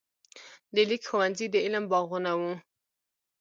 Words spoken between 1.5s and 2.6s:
د علم باغونه وو.